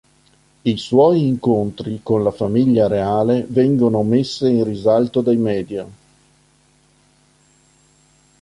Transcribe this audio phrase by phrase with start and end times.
[0.63, 5.87] I suoi incontri con la famiglia reale vengono messe in risalto dai media.